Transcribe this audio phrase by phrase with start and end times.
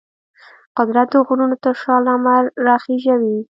[0.77, 3.37] قدرت د غرونو تر شا لمر راخیژوي.